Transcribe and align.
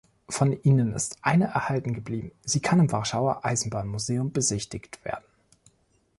Von 0.29 0.51
ihnen 0.63 0.93
ist 0.93 1.17
eine 1.21 1.45
erhalten 1.45 1.93
geblieben, 1.93 2.31
sie 2.43 2.59
kann 2.59 2.79
im 2.79 2.91
Warschauer 2.91 3.45
Eisenbahnmuseum 3.45 4.31
besichtigt 4.31 5.05
werden. 5.05 5.23